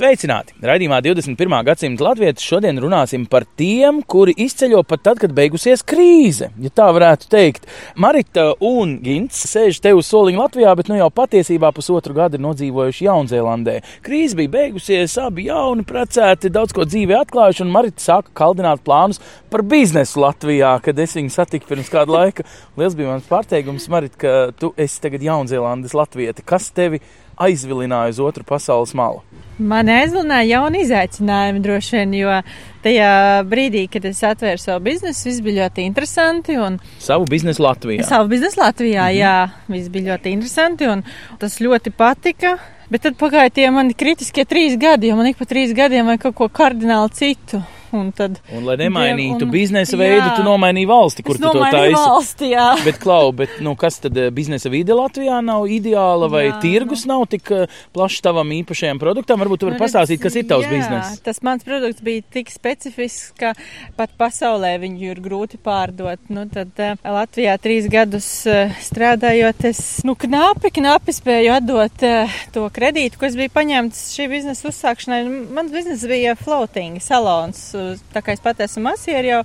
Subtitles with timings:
[0.00, 0.54] Sveicināti!
[0.64, 1.58] Raidījumā 21.
[1.66, 6.48] gadsimta latvieši šodien runāsim par tiem, kuri izceļo pat tad, kad beigusies krīze.
[6.64, 7.66] Ja tā varētu teikt,
[8.00, 12.44] Marita un Gins sēž te uz soliņa Latvijā, bet nu jau patiesībā pusotru gadu ir
[12.46, 13.76] nodzīvojuši Jaunzēlandē.
[14.06, 19.20] Krīze bija beigusies, abi jauni, precēti, daudz ko dzīvē atklājuši, un Marita sāka kaldināt plānus
[19.52, 22.48] par biznesu Latvijā, kad es viņu satiku pirms kāda laika.
[22.80, 26.48] Liels bija mans pārsteigums, Marita, ka tu esi tagad Jaunzēlandes latvieti.
[26.48, 27.04] Kas tevi
[27.36, 29.20] aizvilināja uz otru pasaules malu?
[29.60, 32.36] Man aizlināja jauni izaicinājumi droši vien, jo
[32.84, 33.10] tajā
[33.48, 36.56] brīdī, kad es atvēru savu biznesu, viss bija ļoti interesanti.
[36.56, 38.06] Un Savu biznesu Latvijā.
[38.08, 39.20] savu biznesu Latvijā, -hmm.
[39.20, 41.04] jā, viss bija ļoti interesanti un
[41.38, 42.58] tas ļoti patika.
[42.90, 46.20] Bet tad pagāja tie mani kritiskie trīs gadi, jo man ik pa trīs gadiem vajag
[46.20, 47.62] kaut ko kardināli citu.
[47.92, 49.98] Un tad Un, lai nemainītu un- biznesa jā.
[50.04, 51.94] veidu, tu nomainīji valsti, kur tu to taisi.
[51.96, 52.66] valsti, jā.
[52.84, 56.60] Bet, Klau, bet, nu, kas tad eh, biznesa vide Latvijā nav ideāla, vai Jā, nu.
[56.62, 59.40] tirgus nav tik eh, plašs tavam īpašajam produktam?
[59.42, 61.20] Varbūt tu vari Nu, pastāstīt, kas ir tavs jā, bizness.
[61.26, 63.54] Tas mans produkts bija tik specifisks, ka
[63.96, 66.20] pat pasaulē viņu ir grūti pārdot.
[66.30, 72.38] Nu, tad uh, Latvijā trīs gadus uh, strādājot, es nu, knapi, knapi spēju atdot uh,
[72.54, 75.20] to kredītu, ko es biju paņemts šī biznesa uzsākšanai.
[75.26, 77.72] Nu, Mans bizness bija floating salons.
[78.14, 79.40] Tā kā es pat esmu masieri jau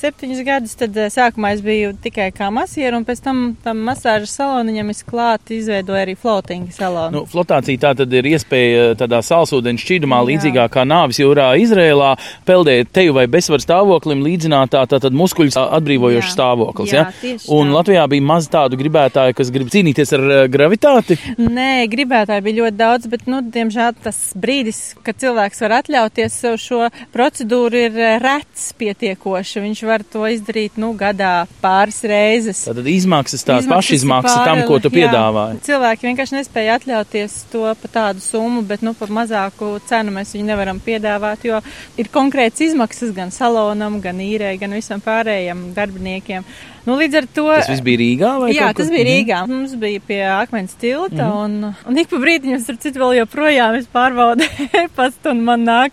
[0.00, 4.36] septiņus gadus, tad uh, sākumā es biju tikai kā masieri, un pēc tam tam masāžas
[4.38, 7.20] saloniņam es klāt izveidoju arī floating salonu.
[7.20, 12.14] Nu, flotācija tā tad ir iespēja tādā salsūdeņa šķīdumā, līdzīgā kā nāvis jūrā Izrēlā,
[12.48, 16.94] peldēt teju vai bezsvaru stāvoklim līdzinātā tātad muskuļu atbrīvojošs stāvoklis.
[16.94, 17.36] Jā, Ja?
[17.52, 17.76] Un tā.
[17.78, 21.16] Latvijā bija maz tādu gribētāju, kas grib cīnīties ar eh, gravitāti.
[21.40, 26.58] Nē, gribētāji bija ļoti daudz, bet, nu, diemžēl tas brīdis, kad cilvēks var atļauties sev
[26.60, 29.62] šo procedūru, ir eh, rets pietiekoši.
[29.64, 32.62] Viņš var to izdarīt, nu, gadā pāris reizes.
[32.68, 35.10] Tātad izmaksas tās Izmaksas pašizmaksas tam, ko tu pāri- jā.
[35.10, 35.60] piedāvāji.
[35.68, 40.48] Cilvēki vienkārši nespēja atļauties to par tādu summu, bet, nu, par mazāku cenu mēs viņu
[40.52, 41.60] nevaram piedāvāt, jo
[42.00, 46.44] ir konkrēts izmaksas gan salonam, gan īrē, gan visam pārējiem darbiniekiem.
[46.86, 47.46] Nu, līdz ar to.
[47.54, 48.84] Tas viss bija Rīgā Jā, kaut kur?
[48.84, 49.10] tas bija Mhm.
[49.10, 49.40] Rīgā.
[49.48, 51.44] Mums bija pie akmens tilta, mm -hmm.
[51.44, 54.44] un, un ik pa brīdim, es tur citu vēl joprojām es pārbaudu
[54.84, 55.90] e-pastu, un man nāk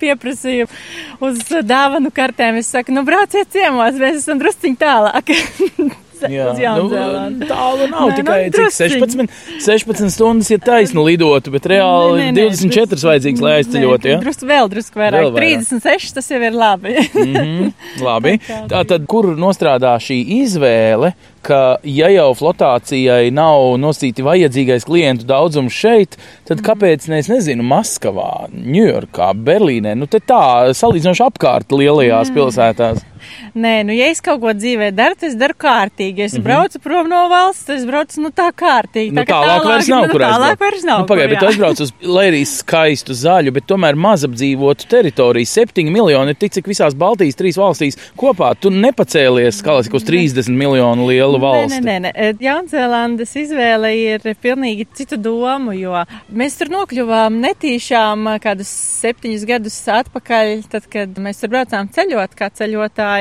[0.00, 0.66] pieprasīju
[1.20, 2.56] uz dāvanu kartēm.
[2.58, 5.24] Es saku, nu, brauciet ciemos, mēs esam drusciņ tālāk.
[6.36, 7.38] Jā, uz Jaunzēlandu.
[7.40, 8.94] nu, tālu nav Nē, tikai nu, cik drusciņ.
[9.00, 9.34] 16,
[9.66, 14.04] 16 stundas ir taisni lidotu, bet reāli Nē, nē, nē, 24 drusku- vajadzīgs, lai aizceļot.
[14.04, 14.18] Nē, Ja?
[14.24, 15.20] Drusku vēl, drusku vairāk.
[15.26, 15.66] Vēl vairāk.
[15.70, 16.94] 36 tas jau ir labi.
[17.14, 17.72] Mhm,
[18.08, 18.36] labi.
[18.46, 21.12] Tā kā Tā tad, kur nostrādā šī izvēle,
[21.44, 26.16] ka, ja jau flotācijai nav nosīti vajadzīgais klientu daudzums šeit,
[26.48, 26.66] tad Mhm.
[26.66, 32.34] kāpēc, ne, es nezinu, Maskavā, Ņujorkā, Berlīnē, nu te tā salīdzinoši apkārt lielajās Mm.
[32.36, 33.04] pilsētās?
[33.54, 36.26] Nē, nu, ja es kaut ko dzīvē daru, tad es daru kārtīgi.
[36.26, 36.44] Es mm -hmm.
[36.44, 39.12] braucu prom no valsts, tad es braucu nu, tā kārtīgi.
[39.12, 41.00] Nu, tā, ka tālāk vairs nav, nu, kur tālāk vairs nav.
[41.00, 45.46] Nu, Pagaidiet, bet tu aizbrauc uz, lai arī skaistu zaļu, bet tomēr maz apdzīvotu teritoriju.
[45.46, 48.54] Septiņi miljoni ir tik, cik visās Baltijas trīs valstīs kopā.
[48.60, 51.80] Tu nepacēlies, kā lai saka, uz 30 miljonu lielu valsti.
[51.80, 52.30] Nē, nē, nē.
[52.40, 58.70] Jaunzēlandes izvēle ir pilnīgi citu domu, jo mēs tur nokļuvām netīšām kādus
[59.00, 63.19] septiņus gadus atpakaļ, tad, kad mēs tur braucām ceļot kā ceļotāji.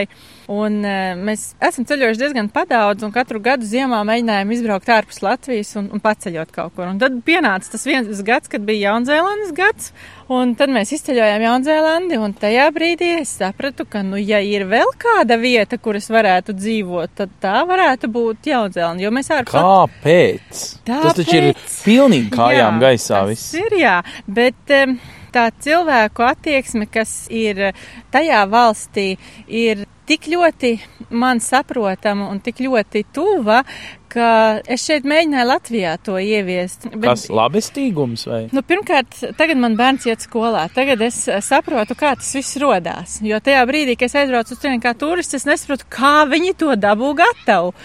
[0.49, 5.75] Un e, mēs esam ceļojuši diezgan padaudz, un katru gadu ziemā mēģinājām izbraukt ārpus Latvijas
[5.77, 6.87] un, un paceļot kaut kur.
[6.89, 9.91] Un tad pienāca tas viens gads, kad bija Jaunzēlandes gads,
[10.33, 14.89] un tad mēs izceļojām Jaunzēlandi, un tajā brīdī es sapratu, ka, nu, ja ir vēl
[15.01, 20.65] kāda vieta, kur es varētu dzīvot, tad tā varētu būt Jaunzēlanda, jo mēs ārpus Kāpēc?
[20.89, 23.53] Tas taču ir Tāpēc- pilnīgi kājām Jā, gaisā viss.
[23.59, 24.97] Ir jā, bet em,
[25.33, 27.71] tā cilvēku attieksme, kas ir
[28.13, 29.13] tajā valstī,
[29.47, 30.79] ir tik ļoti
[31.13, 33.59] man saprotama un tik ļoti tuva,
[34.09, 34.29] ka
[34.65, 36.87] es šeit mēģināju Latvijā to ieviest.
[36.95, 38.39] Bet- Kas labestīgums vai?
[38.51, 40.63] Nu, pirmkārt, tagad man bērns iet skolā.
[40.73, 43.19] Tagad es eh, saprotu, kā tas viss radās.
[43.21, 46.73] Jo tajā brīdī, kad es aizbraucu uz turieni kā turists, es nesaprotu, kā viņi to
[46.75, 47.75] dabū gatavu.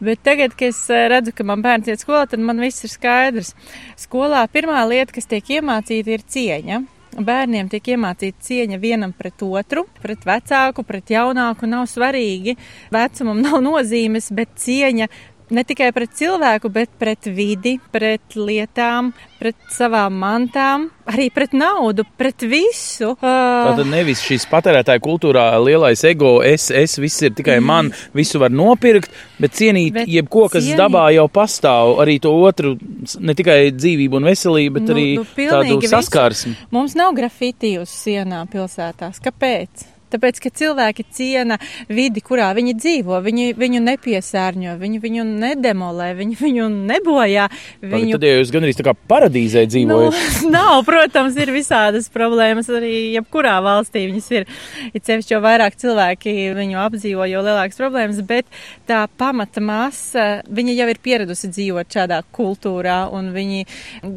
[0.00, 2.92] Bet tagad, kad es eh, redzu, ka man bērns iet skolā, tad man viss ir
[2.92, 3.54] skaidrs.
[3.96, 6.82] Skolā pirmā lieta, kas tiek iemācīta, ir cieņa.
[7.16, 11.64] Bērniem tiek iemācīta cieņa vienam pret otru, pret vecāku, pret jaunāku.
[11.70, 12.58] Nav svarīgi,
[12.92, 15.08] vecumam nav nozīmes, bet cieņa
[15.50, 22.02] ne tikai pret cilvēku, bet pret vidi, pret lietām, pret savām mantām, arī pret naudu,
[22.18, 23.12] pret visu.
[23.14, 28.40] Uh, Tātad nevis šīs patērētāja kultūrā lielais ego, es, es, viss ir tikai man, visu
[28.42, 32.76] var nopirkt, bet cienīt Bet jebko, kas cienīt- dabā jau pastāv, arī to otru,
[33.20, 35.92] ne tikai dzīvību un veselību, bet Nu, arī nu, tādu visu.
[35.94, 36.56] saskarsmi.
[36.74, 39.20] Mums nav grafiti uz sienām pilsētās.
[39.22, 39.92] Kāpēc?
[40.12, 41.58] Tāpēc, ka cilvēki ciena
[41.92, 47.48] vidi, kurā viņi dzīvo, viņi viņu nepiesārņo, viņi viņu nedemolē, viņi viņu nebojā.
[47.82, 48.16] Viņu...
[48.16, 50.16] Tad jau jūs gandrīz tā kā paradīzē Nu, dzīvojat.
[50.56, 54.06] nav, protams, ir visādas problēmas arī jebkurā valstī.
[54.10, 54.46] Viņas ir,
[54.92, 58.48] ir sevišķi, jo vairāk cilvēki viņu apdzīvo, jo lielākas problēmas, bet
[58.88, 63.66] tā pamata masa, viņa jau ir pieradusi dzīvot šādā kultūrā, un viņi,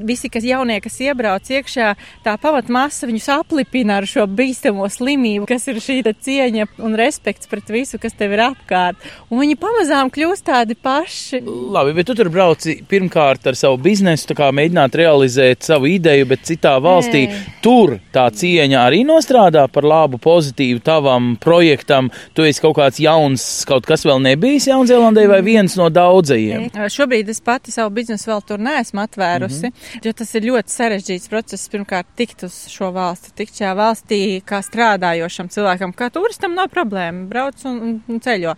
[0.07, 1.93] visi, kas jaunie, kas iebrauc iekšā,
[2.25, 6.95] tā pamata masa viņus aplipina ar šo bīstamo slimību, kas ir šī te cieņa un
[6.99, 8.99] respekts pret visu, kas tev ir apkārt.
[9.29, 11.41] Un viņi pamazām kļūst tādi paši.
[11.45, 16.45] Labi, bet tu tur brauci pirmkārt ar savu biznesu, kā mēģināt realizēt savu ideju, bet
[16.47, 17.39] citā valstī Nē.
[17.63, 22.09] tur tā cieņa arī nostrādā par labu, pozitīvu tavam projektam.
[22.37, 26.69] Tu esi kaut kāds jauns, kaut kas vēl nebijis Jaunzēlandē vai viens no daudzajiem.
[26.89, 30.05] Šobrīd es pati savu biznesu vēl tur neesmu atvērusi, mm -hmm.
[30.05, 31.69] jo tas ir ļoti sarežģīts process.
[31.69, 37.27] Pirmkārt, tikt uz šo valsti, tikt šajā valstī kā strādājošam cilvēkam, kā turistam nav problēma,
[37.29, 38.55] brauc un, un ceļo.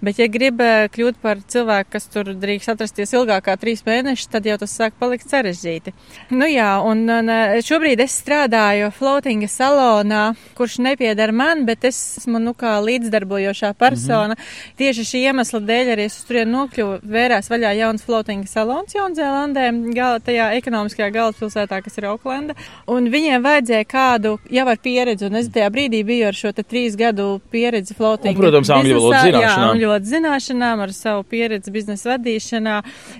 [0.00, 4.30] Bet, ja grib eh, kļūt par cilvēku, kas tur drīkst atrasties ilgāk kā trīs mēnešus,
[4.32, 5.94] tad jau tas sāk palikt sarežģīti.
[6.30, 10.24] Nu jā, un, un eh, šobrīd es strādāju floatinga salonā,
[10.58, 14.34] kurš nepiedara man, bet es esmu nu kā līdzdarbojošā persona.
[14.34, 14.76] Mm -hmm.
[14.76, 20.20] Tieši šī iemesla dēļ arī es turieni nokļuvu, vērās vaļā jauns floatinga salons Jaunzēlandē, gala,
[20.20, 22.54] tajā ekonomiskajā galvaspilsētā, kas ir Auklenda.
[22.86, 26.64] Un viņiem vajadzēja kādu jau ar pieredzi, un es tajā brīdī biju ar šo te
[26.66, 27.94] trīs gadu pieredzi.
[28.00, 29.30] Un, protams, angļu valodas biznesā.
[29.30, 29.70] Jā, zināšanām.
[29.74, 32.76] angļu valodas zināšanām, ar savu pieredzi biznesa vadīšanā,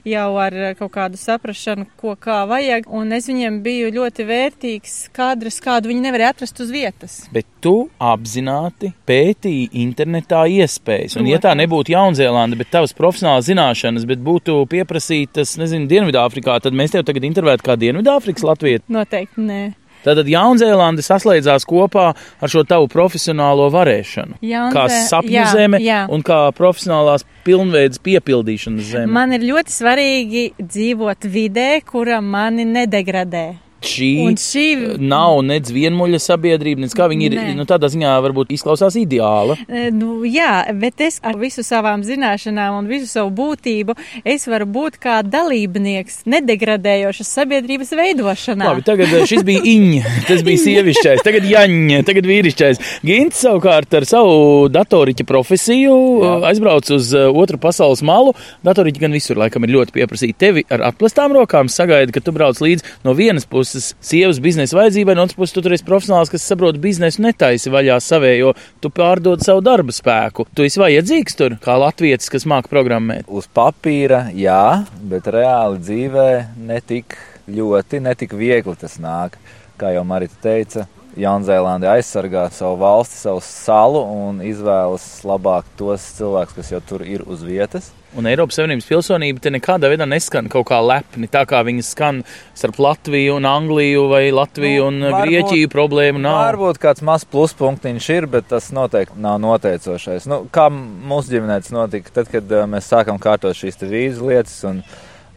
[0.09, 2.89] jau ar eh, kaut kādu saprašanu, ko kā vajag.
[2.91, 7.19] Un es viņiem biju ļoti vērtīgs kadrs, kādu viņi nevarēja atrast uz vietas.
[7.35, 11.19] Bet tu apzināti pētīji internetā iespējas.
[11.21, 11.63] Un, ja tā Protams.
[11.65, 17.27] nebūtu Jaunzēlanda, bet tavas profesionālas zināšanas, bet būtu pieprasītas, nezinu, Dienvidāfrikā, tad mēs tev tagad
[17.29, 18.85] intervētu kā Dienvidāfrikas Latviju.
[18.93, 19.63] Noteikti nē.
[20.05, 24.39] Tātad Jaunzēlanda saslēdzās kopā ar šo tavu profesionālo varēšanu.
[24.43, 26.07] Jaunzē- Kā sapņu jā, zeme jā.
[26.09, 29.13] un kā profesionālās pilnveidas piepildīšanas zeme.
[29.13, 33.57] Man ir ļoti svarīgi dzīvot vidē, kura mani nedegradē.
[33.83, 37.37] Šī, šī- nav nedz vienmuļa sabiedrība, nedz kā viņi ir.
[37.41, 37.55] Nē.
[37.57, 39.57] Nu, tādā ziņā varbūt izklausās ideāla.
[39.69, 44.67] E, Nu, jā, bet es ar visu savām zināšanām un visu savu būtību, es varu
[44.67, 48.65] būt kā dalībnieks nedegradējošas sabiedrības veidošanā.
[48.71, 52.81] Labi, tagad eh, šis bija Iņa, tas bija sievišķais, tagad Jaņa, tagad vīrišķais.
[53.07, 55.95] Gints savukārt ar savu datoriķa profesiju
[56.25, 56.33] Jā.
[56.51, 58.35] aizbrauc uz otru pasaules malu.
[58.67, 60.37] Datoriķi gan visur laikam ir ļoti pieprasīti.
[60.41, 65.15] Tevi ar atplestām rokām sagaida, ka tu brauc līdzi no vienas puses sievas biznesa vajadzībai,
[65.17, 68.55] no otras puses tu tur esi profesionāls, kas saprot biznesu netaisi vaļā savējo.
[68.83, 70.47] Tu pārdod savu darba spēku.
[70.57, 73.29] Tu esi vajadzīgs tur, kā latvietis, kas māca programmēt.
[73.31, 76.29] Uz papīra, jā, bet reāli dzīvē
[76.71, 77.19] netik
[77.51, 79.39] ļoti, netik viegli tas nāk.
[79.81, 80.87] Kā jau Marita teica,
[81.19, 87.25] Jaunzēlande aizsargā savu valsti, savu salu un izvēlas labāk tos cilvēkus, kas jau tur ir
[87.27, 87.91] uz vietas.
[88.19, 92.17] Un Eiropas Savienības pilsonība te nekādā veidā neskan kaut kā lepni, tā kā viņas skan
[92.59, 96.41] starp Latviju un Angliju vai Latviju Nu, un varbūt- Grieķiju problēmu nav.
[96.49, 100.27] Varbūt kāds mazs pluspunktiņš ir, bet tas noteikti nav noteicošais.
[100.27, 104.83] Nu, kā mūsu ģimenē tas notika, tad, kad mēs sākām kārtot šīs vīzu lietas, un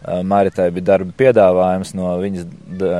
[0.03, 2.45] Maritai bija darba piedāvājums no viņas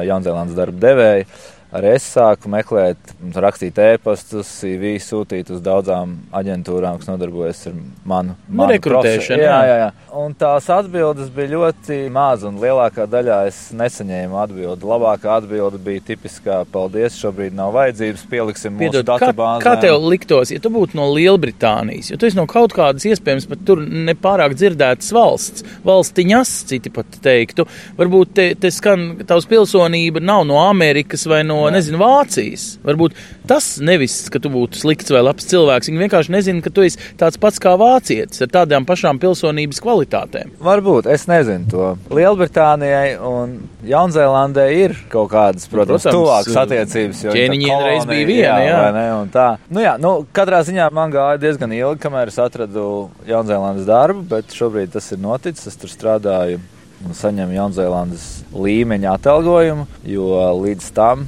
[0.07, 1.25] Jaunzēlandes darba devēja.
[1.73, 8.35] Arī es sāku meklēt, rakstīt ēpastus, CV sūtīt uz daudzām aģentūrām, kas nodarbojas ar manu,
[8.45, 9.41] Nu, manu rekrutēšanu.
[9.41, 9.77] Jā, jā.
[9.81, 9.87] jā.
[10.21, 14.85] Un tās atbildes bija ļoti maz, un lielākā daļā es nesaņēmu atbildi.
[14.85, 19.63] Labākā atbilde bija tipiskā paldies, šobrīd nav vajadzības, pieliksim mūsu Piedod, kā, datubāzē.
[19.65, 23.49] kā tev liktos, ja tu būtu no Lielbritānijas, jo tu esi no kaut kādas iespējams
[23.49, 27.65] pat tur nepārāk dzirdētas valsts, valstiņas, citi pat teiktu,
[27.97, 32.65] varbūt te, te skan tavs pilsonība nav no Amerikas vai no, nezinu, Vācijas.
[32.83, 33.15] Varbūt
[33.47, 36.99] tas nevis, ka tu būtu slikts vai labs cilvēks, viņi vienkārši nezina, ka tu esi
[37.19, 40.51] tāds pats kā vācietis ar tādām pašām pilsonības kvalitātēm.
[40.63, 41.91] Varbūt, es nezinu to.
[42.13, 43.55] Lielbritānijai un
[43.87, 47.23] Jaunzēlandē ir kaut kādas, protams, Protams, tuvākas attiecības.
[47.23, 48.77] jo viņi tā ķēniņiem reiz kolonija, bija viena, jā.
[48.81, 49.47] vai Ne, tā.
[49.69, 54.53] Nu, jā, nu, katrā ziņā man gāja diezgan ilgi, kamēr es atradu Jaunzēlandes darbu, bet
[54.55, 55.67] šobrīd tas ir noticis.
[55.73, 56.59] Es tur strādāju
[57.03, 60.27] un saņemu Jaunzēlandes līmeņa atalgojumu, jo
[60.61, 61.25] līdz tam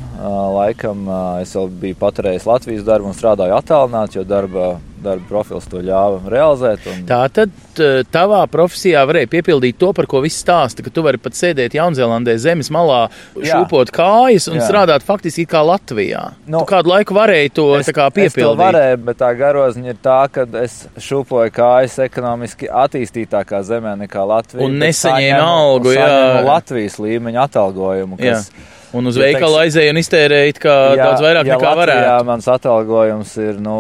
[0.55, 1.08] laikam
[1.41, 4.75] es vēl biju paturējis Latvijas darbu un strādāju attālināti, jo darba
[5.06, 6.86] darba profils to ļāva realizēt.
[6.92, 7.04] Un...
[7.10, 7.54] Tā tad
[8.12, 12.36] tavā profesijā varēja piepildīt to, par ko viss stāsta, ka tu vari pat sēdēt Jaunzēlandē
[12.42, 13.06] zemes malā,
[13.38, 13.60] Jā.
[13.62, 14.68] šūpot kājas un Jā.
[14.70, 16.24] strādāt faktiski kā Latvijā.
[16.46, 18.32] Nu, tu kādu laiku varēji to es, piepildīt.
[18.34, 23.98] Es to varēju, bet tā garoziņa ir tā, ka es šūpoju kājas ekonomiski attīstītākā zemē
[24.06, 24.68] nekā Latvija.
[24.68, 26.08] Un nesaņēmu algu, jā.
[26.46, 31.58] Latvijas līmeņa atalgojumu, kas jā Un uz veikalu teiks, aizēju un iztērēju daudz vairāk ja
[31.58, 32.06] nekā varētu.
[32.08, 33.75] Jā, mans atalgojums ir nu,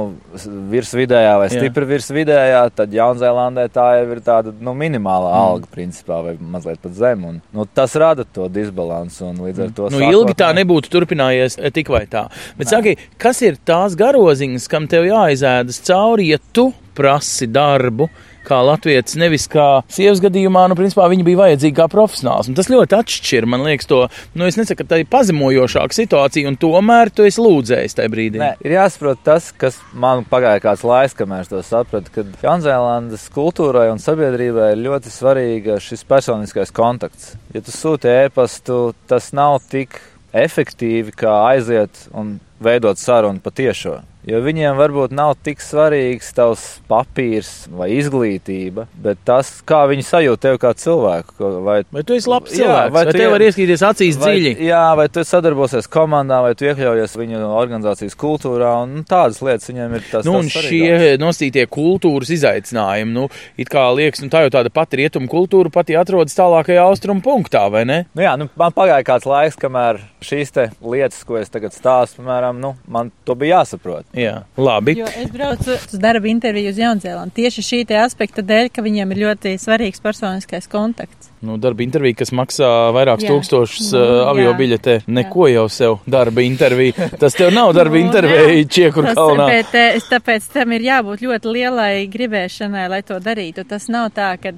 [0.71, 1.89] virs vidējā vai stipri jā.
[1.93, 5.45] virs vidējā, tad Jaunzēlandē tā jau ir tāda nu, minimāla mm.
[5.45, 7.25] alga, principā, vai mazliet pat zem.
[7.29, 9.89] Un, nu, tas rada to disbalansu un līdz ar to.
[9.93, 12.27] Nu, sākot, ilgi tā nebūtu turpinājies eh, tik vai tā.
[12.59, 18.09] Bet, saki, kas ir tās garoziņas, kam tev jāizēdas cauri, ja tu prasi darbu?
[18.45, 22.49] Kā latvietis, nevis kā sievas gadījumā, nu, principā viņa bija vajadzīga kā profesionāls.
[22.49, 24.01] Un tas ļoti atšķir, man liekas, to,
[24.37, 28.41] nu, es nesaku, ka tā ir pazemojošāka situācija, un tomēr tu esi lūdzējis tajā brīdī.
[28.41, 33.27] Nē, ir jāsaprot tas, kas man pagāja kāds laiks, kamēr es to sapratu, ka Jaunzēlandes
[33.35, 37.33] kultūrai un sabiedrībai ir ļoti svarīga šis personiskais kontakts.
[37.55, 39.99] Ja tu sūti ēpastu, tas nav tik
[40.35, 44.01] efektīvi, kā aiziet un veidot sarunu patiešo.
[44.25, 50.41] Jo viņiem varbūt nav tik svarīgs tavs papīrs vai izglītība, bet tas, kā viņi sajūt
[50.41, 51.35] tevi kā cilvēku.
[51.65, 54.53] Vai, vai tu esi labs cilvēks, jā, vai, vai tev var ieskatīties acīs vai, dziļi?
[54.65, 59.69] Jā, vai tu sadarbosies komandā, vai tu iekļaujies viņu organizācijas kultūrā, un nu, tādas lietas
[59.69, 60.25] viņiem ir tas.
[60.25, 63.27] Nu, un šie nosītie kultūras izaicinājumi, nu,
[63.61, 67.67] it kā liekas, nu tā jau tāda pati rietuma kultūra pati atrodas tālākajā austrumu punktā,
[67.69, 68.01] vai ne?
[68.17, 72.57] Nu jā, nu, man pagāja kāds laiks, kamēr šīs lietas, ko es tagad stāstu, piemēram,
[72.57, 74.14] nu, man to bija jāsaprot.
[74.15, 74.95] Jā, labi.
[75.01, 79.23] Jo es braucu uz darba interviju uz Jaunzēlandu tieši šī aspekta dēļ, ka viņiem ir
[79.25, 81.35] ļoti svarīgs personiskais kontakts.
[81.45, 84.95] Nu, darba intervija, kas maksā vairākus tūkstošus uh, avio biļetē.
[85.13, 85.59] Neko jā.
[85.59, 87.09] jau sev darba intervija.
[87.21, 89.45] Tas tev nav darba nu, intervija Čiekur kalnā.
[89.51, 93.65] Bet, es tāpēc tam ir jābūt ļoti lielai gribēšanai, lai to darītu.
[93.69, 94.55] Tas nav tā, ka,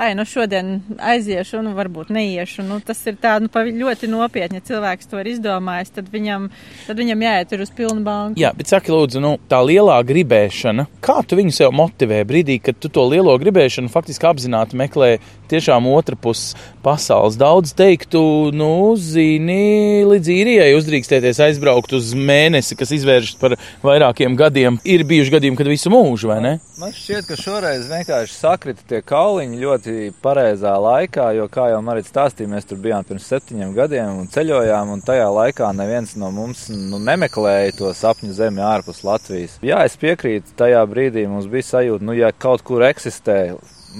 [0.00, 2.64] ai, nu šodien aiziešu, nu varbūt neiešu.
[2.70, 4.62] Nu, tas ir tā, nu, ļoti nopietni.
[4.62, 6.48] Ja cilvēks to ir izdomājis, tad viņam,
[6.86, 8.40] tad viņam jāiet uz pilnu banku.
[8.40, 12.78] Jā, bet saki lūdzu, nu, tā lielā gribēšana, kā tu viņu sev motivē brīdī, kad
[12.80, 15.16] tu to lielo gribēšanu faktiski apzināti meklē
[15.50, 16.54] tiešām otra puses
[16.84, 17.38] pasaules.
[17.40, 18.22] Daudz teiktu,
[18.56, 24.78] nu, zini, līdz īrijai uzdrīkstēties aizbraukt uz mēnesi, kas izvēršas par vairākiem gadiem.
[24.86, 26.54] Ir bijuši gadījumi, kad visu mūžu, vai ne?
[26.80, 32.08] Man šķiet, ka šoreiz vienkārši sakrita tie kauliņi ļoti pareizā laikā, jo, kā jau Marits
[32.08, 36.64] stāstīja, mēs tur bijām pirms septiņiem gadiem un ceļojām, un tajā laikā neviens no mums
[36.72, 39.58] nu, nemeklēja to sapņu zemi ārpus Latvijas.
[39.64, 43.40] Jā, es piekrītu, tajā brīdī mums bija sajūta, nu, ja kaut kur eksistē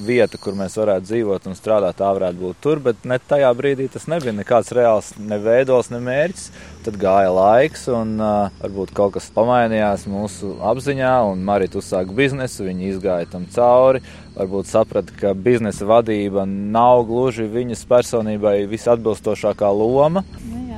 [0.06, 3.88] vieta, kur mēs varētu dzīvot un strādāt, tā varētu būt tur, bet ne tajā brīdī
[3.90, 6.50] tas nebija nekāds reāls ne veidos, ne mērķis.
[6.84, 12.64] Tad gāja laiks, un uh, varbūt kaut kas pamainījās mūsu apziņā, un Marita uzsāka biznesu,
[12.68, 14.02] viņa izgāja tam cauri.
[14.36, 20.24] Varbūt saprata, ka biznesa vadība nav gluži viņas personībai visatbilstošākā loma.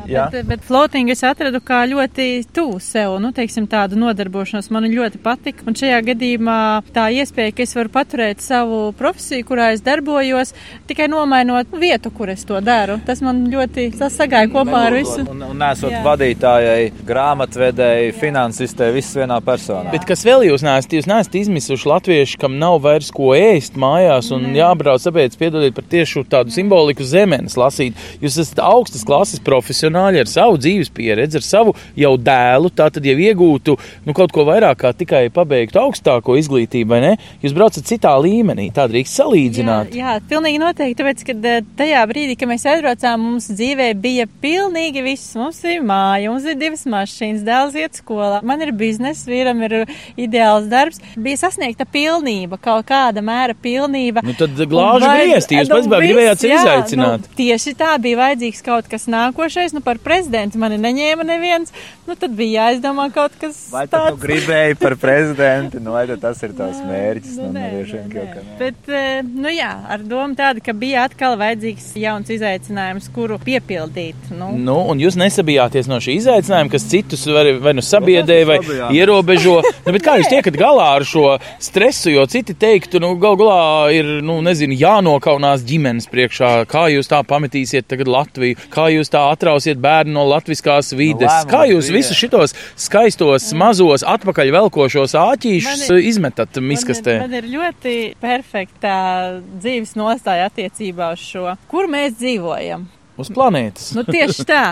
[0.07, 0.23] Jā.
[0.23, 0.29] Jā.
[0.33, 5.21] Bet, bet floating es atradu kā ļoti tuvu sev, nu, teiksim, tādu nodarbošanos man ļoti
[5.23, 5.65] patika.
[5.69, 6.59] Un šajā gadījumā
[6.95, 10.55] tā iespēja, ka es varu paturēt savu profesiju, kurā es darbojos,
[10.91, 12.99] tikai nomainot vietu, kur es to daru.
[13.07, 15.23] Tas man ļoti sasagāja kopā ar visu.
[15.33, 16.03] Un, un nesot Jā.
[16.07, 19.93] vadītājai, grāmatvedēji, finansistē, viss vienā personā.
[19.95, 20.99] Bet kas vēl jūs neesat?
[20.99, 24.57] Jūs neesat izmisuši latvieši, kam nav vairs ko ēst mājās un ne.
[24.61, 27.99] jābrauc, tāpēc piedodiet par tiešu tādu simboliku zemenes lasīt.
[28.23, 32.89] Jūs esat augstas klases profesionāli profesionāļi ar savu dzīves pieredzi, ar savu jau dēlu, tā
[32.93, 37.13] tad jau iegūtu nu, kaut ko vairāk kā tikai pabeigtu augstāko izglītību, vai ne?
[37.43, 39.93] Jūs braucat citā līmenī, tā drīkst salīdzināt.
[39.95, 44.29] Jā, jā pilnīgi noteikti, tāpēc, ka eh, tajā brīdī, kad mēs aizbraucām, mums dzīvē bija
[44.43, 45.35] pilnīgi viss.
[45.39, 49.77] Mums ir māja, mums ir divas mašīnas, dēls iet skolā, man ir bizness, vīram ir
[50.17, 51.03] ideāls darbs.
[51.17, 54.25] Bija sasniegta pilnība, kaut kāda mēra pilnība.
[54.27, 57.27] Nu tad glāži griezti, jūs nu, pats gribējāt sevi izaicināt.
[57.27, 59.75] Nu, tieši tā bija vajadzīgs kaut kas nākošais.
[59.77, 61.73] Nu, par prezidentu mani neņēma neviens,
[62.07, 64.13] nu tad bija jāizdomā kaut kas vai tāds.
[64.13, 67.37] Vai tu gribēji par prezidentu, nu vai tas ir tās mērķis?
[67.41, 68.45] Nu, nu, nē, nē, nē.
[68.61, 74.31] Bet, eh, nu jā, ar domu tādu, ka bija atkal vajadzīgs jauns izaicinājums, kuru piepildīt.
[74.31, 74.53] Nu.
[74.57, 78.59] Nu, un jūs nesabijāties no šī izaicinājuma, kas citus vai, vai nu sabiedēja, vai
[78.97, 79.59] ierobežo.
[79.87, 83.63] nu, bet kā jūs tiekat galā ar šo stresu, jo citi teiktu, nu, gal galā
[83.95, 89.25] ir, nu, nezinu, jānokaunās ģimenes priekšā, kā jūs tā pametīsiet tagad Latviju, kā jūs tā
[89.33, 91.29] atrausiet aiziet bērni no latviskās vides.
[91.29, 97.21] No Kā jūs visus šitos skaistos, mazos, atpakaļ velkošos āķīšus ir, izmetat miskastē?
[97.23, 101.57] Man ir, man ir ļoti perfekta dzīves nostāja attiecībā uz šo.
[101.69, 102.87] Kur mēs dzīvojam?
[103.17, 103.93] Uz planētas.
[103.97, 104.65] Nu, tieši tā.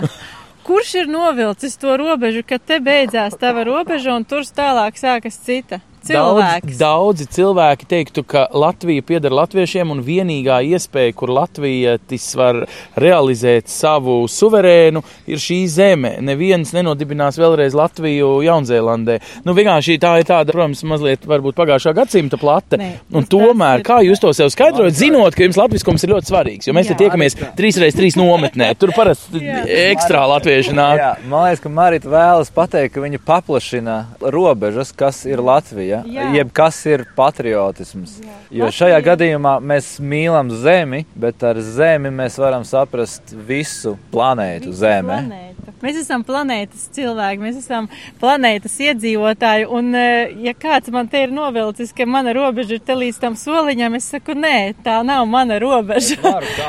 [0.64, 5.80] Kurš ir novilcis to robežu, ka te beidzās tava robeža un tur tālāk sākas cita?
[6.06, 6.76] Cilvēks.
[6.78, 12.62] Daudz, daudzi cilvēki teiktu, ka Latvija pieder latviešiem un vienīgā iespēja, kur latvietis var
[13.00, 16.12] realizēt savu suverēnu, ir šī zeme.
[16.24, 19.18] Neviens nenodibinās vēlreiz Latviju Jaunzēlandē.
[19.46, 22.78] Nu, vienkārši tā ir tāda, protams, mazliet varbūt pagājušā gadsimta plate.
[22.80, 26.14] Nē, un tas tomēr, ir- kā jūs to sev skaidrojat, zinot, ka jums latviskums ir
[26.14, 27.00] ļoti svarīgs, jo mēs te Jā.
[27.04, 28.70] tiekamies trīs reizes trīs nometnē.
[28.78, 30.98] Tur parasti ekstrā latvieši nāk.
[31.00, 36.26] Jā, man liekas, ka Marita vēlas pateikt, ka viņa paplašina robežas, kas ir Latvija, Jā.
[36.34, 38.20] jeb kas ir patriotisms.
[38.50, 44.72] Jo Latvija- šajā gadījumā mēs mīlam Zemi, bet ar Zemi mēs varam saprast visu planētu
[44.72, 45.20] Zeme.
[45.26, 45.49] Planētu.
[45.80, 47.86] Mēs esam planētas cilvēki, mēs esam
[48.20, 49.66] planētas iedzīvotāji.
[49.72, 53.36] Un, eh, ja kāds man te ir novilcis, ka mana robeža ir te līdz tam
[53.40, 56.18] soliņam, es saku, nē, tā nav mana robeža.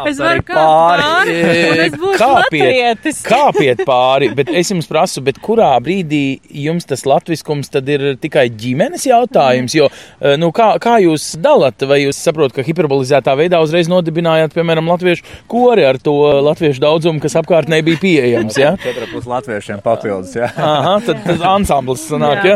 [0.09, 1.03] es varu kāpt pāri.
[1.03, 1.35] pāri,
[1.71, 3.21] un es būšu Kāpiet, latvietis.
[3.33, 8.47] kāpiet pāri, bet es jums prasu, bet kurā brīdī jums tas latviskums tad ir tikai
[8.49, 9.75] ģimenes jautājums?
[9.75, 9.89] Jo,
[10.21, 14.87] eh, nu, kā, kā jūs dalat, vai jūs saprotat, ka hiperbolizētā veidā uzreiz nodibinājāt, piemēram,
[14.91, 16.15] latviešu kori ar to
[16.47, 18.59] latviešu daudzumu, kas apkārtnē bija pieejams?
[18.61, 18.75] Ja?
[18.81, 20.47] Četrapus latviešiem papildus, jā.
[20.57, 22.55] Aha, tad tas ansamblis sanāk, ja?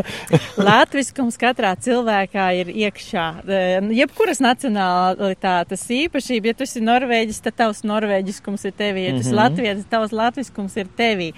[0.58, 3.26] Latviskums katrā cilvēkā ir iekšā.
[3.46, 9.22] Eh, Jebkuras nacionālitātes īpašība, ja tu esi norvēģis, tad tavs norvēģiskums ir tevī, ja tu
[9.22, 9.40] esi Mhm.
[9.42, 11.30] latvietis, tavs latviskums ir tevī.